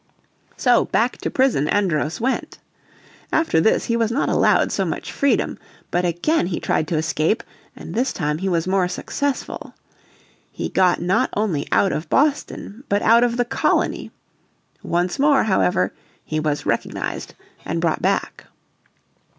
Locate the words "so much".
4.71-5.11